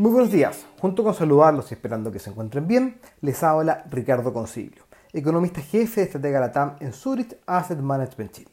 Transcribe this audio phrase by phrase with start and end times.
[0.00, 0.64] Muy buenos días.
[0.80, 6.00] Junto con saludarlos y esperando que se encuentren bien, les habla Ricardo Concilio, economista jefe
[6.00, 8.50] de Estratega Latam en Zurich Asset Management Chile.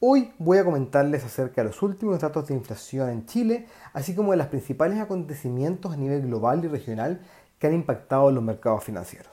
[0.00, 4.32] Hoy voy a comentarles acerca de los últimos datos de inflación en Chile, así como
[4.32, 7.20] de los principales acontecimientos a nivel global y regional
[7.60, 9.30] que han impactado los mercados financieros.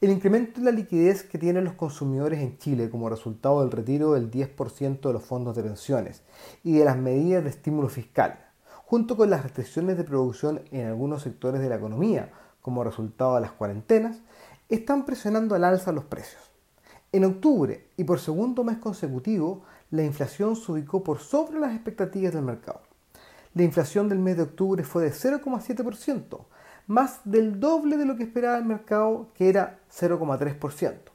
[0.00, 4.14] El incremento en la liquidez que tienen los consumidores en Chile como resultado del retiro
[4.14, 6.24] del 10% de los fondos de pensiones
[6.64, 8.51] y de las medidas de estímulo fiscal
[8.92, 13.40] junto con las restricciones de producción en algunos sectores de la economía, como resultado de
[13.40, 14.20] las cuarentenas,
[14.68, 16.42] están presionando al alza los precios.
[17.10, 22.34] En octubre y por segundo mes consecutivo, la inflación se ubicó por sobre las expectativas
[22.34, 22.82] del mercado.
[23.54, 26.44] La inflación del mes de octubre fue de 0,7%,
[26.86, 31.11] más del doble de lo que esperaba el mercado, que era 0,3%.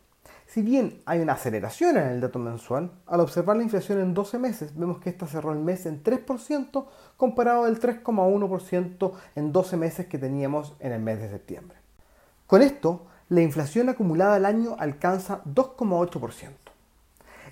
[0.48, 4.40] Si bien hay una aceleración en el dato mensual, al observar la inflación en 12
[4.40, 6.86] meses vemos que esta cerró el mes en 3%
[7.18, 11.78] comparado al 3,1% en 12 meses que teníamos en el mes de septiembre.
[12.48, 16.52] Con esto, la inflación acumulada al año alcanza 2,8%.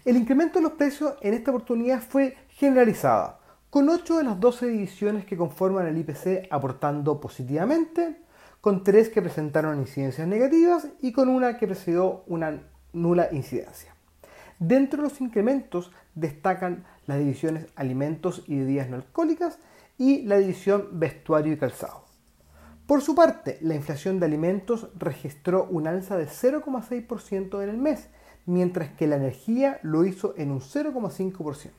[0.06, 4.68] El incremento de los precios en esta oportunidad fue generalizada, con 8 de las 12
[4.68, 8.22] divisiones que conforman el IPC aportando positivamente,
[8.62, 12.62] con 3 que presentaron incidencias negativas y con una que presidió una
[12.96, 13.94] nula incidencia.
[14.60, 19.60] Dentro de los incrementos destacan las divisiones alimentos y bebidas no alcohólicas
[19.98, 22.06] y la división vestuario y calzado.
[22.88, 28.10] Por su parte, la inflación de alimentos registró un alza de 0,6% en el mes,
[28.46, 31.72] mientras que la energía lo hizo en un 0,5%.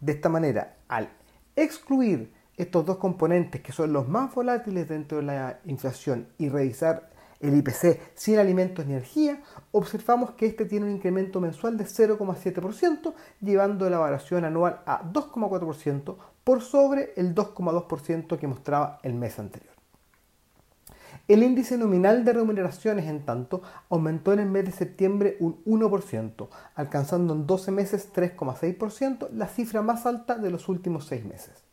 [0.00, 1.10] De esta manera, al
[1.54, 7.11] excluir estos dos componentes que son los más volátiles dentro de la inflación y revisar
[7.42, 13.12] el IPC sin alimentos ni energía, observamos que este tiene un incremento mensual de 0,7%,
[13.40, 19.72] llevando la variación anual a 2,4% por sobre el 2,2% que mostraba el mes anterior.
[21.28, 26.48] El índice nominal de remuneraciones, en tanto, aumentó en el mes de septiembre un 1%,
[26.74, 31.71] alcanzando en 12 meses 3,6%, la cifra más alta de los últimos 6 meses.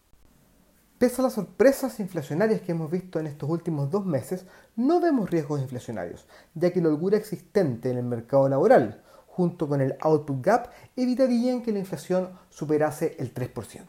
[1.00, 4.46] Pese a las sorpresas inflacionarias que hemos visto en estos últimos dos meses,
[4.76, 9.80] no vemos riesgos inflacionarios, ya que la holgura existente en el mercado laboral, junto con
[9.80, 13.86] el output gap, evitarían que la inflación superase el 3%.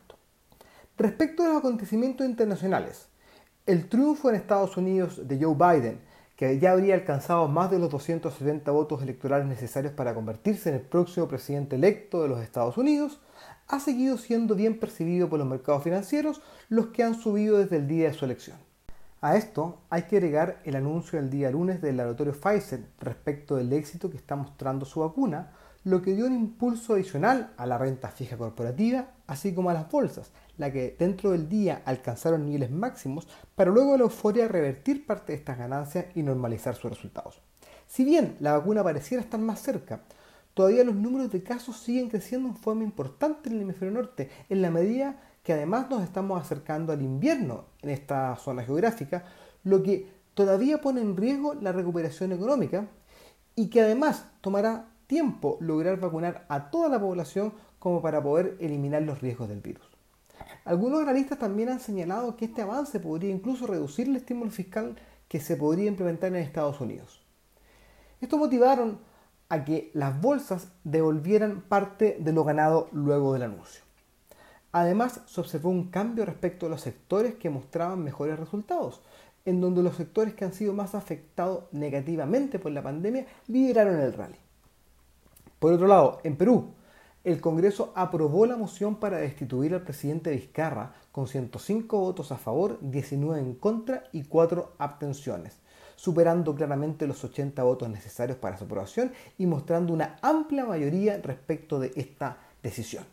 [0.97, 3.09] Respecto a los acontecimientos internacionales,
[3.66, 6.00] el triunfo en Estados Unidos de Joe Biden,
[6.40, 10.80] que ya habría alcanzado más de los 270 votos electorales necesarios para convertirse en el
[10.80, 13.20] próximo presidente electo de los Estados Unidos,
[13.68, 16.40] ha seguido siendo bien percibido por los mercados financieros,
[16.70, 18.56] los que han subido desde el día de su elección.
[19.20, 23.70] A esto hay que agregar el anuncio del día lunes del laboratorio Pfizer respecto del
[23.74, 25.52] éxito que está mostrando su vacuna,
[25.84, 29.91] lo que dio un impulso adicional a la renta fija corporativa, así como a las
[29.91, 35.32] bolsas, la que dentro del día alcanzaron niveles máximos para luego la euforia revertir parte
[35.32, 37.40] de estas ganancias y normalizar sus resultados.
[37.86, 40.02] Si bien la vacuna pareciera estar más cerca,
[40.54, 44.62] todavía los números de casos siguen creciendo en forma importante en el hemisferio norte, en
[44.62, 49.24] la medida que además nos estamos acercando al invierno en esta zona geográfica,
[49.64, 52.86] lo que todavía pone en riesgo la recuperación económica
[53.56, 59.03] y que además tomará tiempo lograr vacunar a toda la población como para poder eliminar
[59.03, 59.82] los riesgos del virus.
[60.65, 64.94] Algunos analistas también han señalado que este avance podría incluso reducir el estímulo fiscal
[65.26, 67.20] que se podría implementar en Estados Unidos.
[68.20, 69.00] Esto motivaron
[69.49, 73.82] a que las bolsas devolvieran parte de lo ganado luego del anuncio.
[74.70, 79.00] Además, se observó un cambio respecto a los sectores que mostraban mejores resultados,
[79.44, 84.12] en donde los sectores que han sido más afectados negativamente por la pandemia lideraron el
[84.12, 84.38] rally.
[85.60, 86.75] Por otro lado, en Perú,
[87.22, 92.78] el Congreso aprobó la moción para destituir al presidente Vizcarra con 105 votos a favor,
[92.81, 95.60] 19 en contra y 4 abstenciones
[96.00, 101.79] superando claramente los 80 votos necesarios para su aprobación y mostrando una amplia mayoría respecto
[101.79, 103.05] de esta decisión.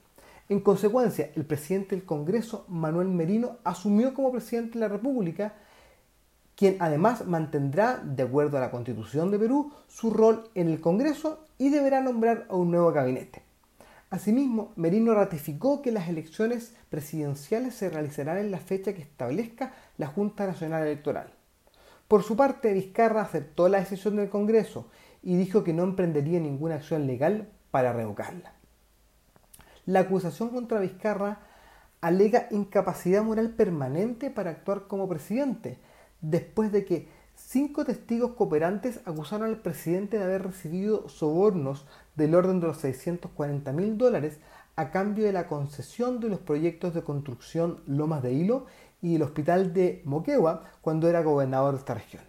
[0.48, 5.56] En consecuencia, el presidente del Congreso, Manuel Merino, asumió como presidente de la República,
[6.58, 11.46] quien además mantendrá, de acuerdo a la Constitución de Perú, su rol en el Congreso
[11.60, 13.44] y deberá nombrar a un nuevo gabinete.
[14.10, 20.08] Asimismo, Merino ratificó que las elecciones presidenciales se realizarán en la fecha que establezca la
[20.08, 21.32] Junta Nacional Electoral.
[22.08, 24.88] Por su parte, Vizcarra aceptó la decisión del Congreso
[25.22, 28.54] y dijo que no emprendería ninguna acción legal para revocarla.
[29.86, 31.40] La acusación contra Vizcarra
[32.02, 35.78] alega incapacidad moral permanente para actuar como presidente,
[36.22, 41.86] después de que cinco testigos cooperantes acusaron al presidente de haber recibido sobornos
[42.16, 44.40] del orden de los 640 mil dólares
[44.76, 48.66] a cambio de la concesión de los proyectos de construcción Lomas de Hilo
[49.02, 52.24] y el hospital de Moquegua cuando era gobernador de esta región.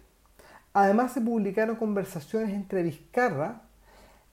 [0.73, 3.63] Además se publicaron conversaciones entre Vizcarra,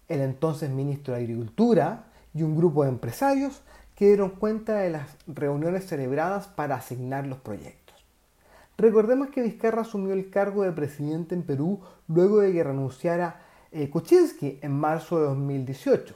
[0.08, 2.04] el entonces ministro de Agricultura,
[2.34, 3.62] y un grupo de empresarios
[3.94, 7.85] que dieron cuenta de las reuniones celebradas para asignar los proyectos.
[8.78, 13.40] Recordemos que Vizcarra asumió el cargo de presidente en Perú luego de que renunciara
[13.72, 16.14] eh, Kuczynski en marzo de 2018.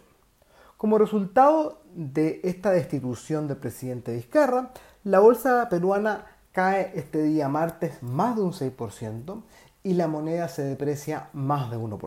[0.77, 4.73] Como resultado de esta destitución del presidente Vizcarra,
[5.05, 9.43] la bolsa peruana cae este día martes más de un 6%
[9.83, 11.99] y la moneda se deprecia más de 1%.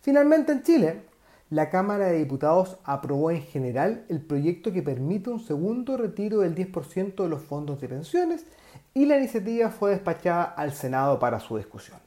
[0.00, 1.02] Finalmente en Chile,
[1.50, 6.54] la Cámara de Diputados aprobó en general el proyecto que permite un segundo retiro del
[6.54, 8.46] 10% de los fondos de pensiones
[8.94, 11.98] y la iniciativa fue despachada al Senado para su discusión.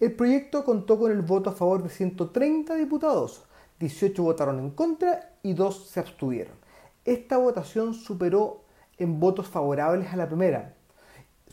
[0.00, 3.44] El proyecto contó con el voto a favor de 130 diputados,
[3.78, 6.56] 18 votaron en contra y 2 se abstuvieron.
[7.04, 8.64] Esta votación superó
[8.98, 10.74] en votos favorables a la primera,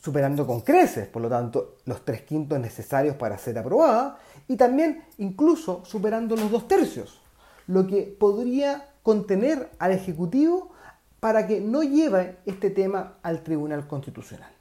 [0.01, 4.17] superando con creces, por lo tanto, los tres quintos necesarios para ser aprobada,
[4.47, 7.21] y también incluso superando los dos tercios,
[7.67, 10.71] lo que podría contener al Ejecutivo
[11.19, 14.51] para que no lleve este tema al Tribunal Constitucional.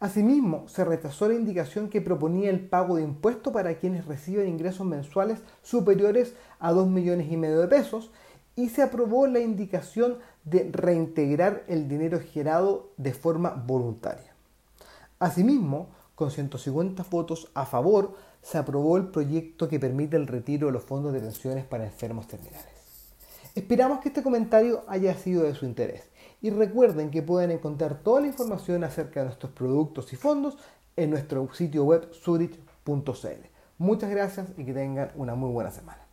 [0.00, 4.86] Asimismo, se rechazó la indicación que proponía el pago de impuestos para quienes reciben ingresos
[4.86, 8.10] mensuales superiores a 2 millones y medio de pesos
[8.56, 14.34] y se aprobó la indicación de reintegrar el dinero generado de forma voluntaria.
[15.18, 18.14] Asimismo, con 150 votos a favor,
[18.44, 22.28] se aprobó el proyecto que permite el retiro de los fondos de pensiones para enfermos
[22.28, 22.68] terminales.
[23.54, 26.02] Esperamos que este comentario haya sido de su interés
[26.42, 30.58] y recuerden que pueden encontrar toda la información acerca de nuestros productos y fondos
[30.94, 33.48] en nuestro sitio web zurich.cl.
[33.78, 36.04] Muchas gracias y que tengan una muy buena semana.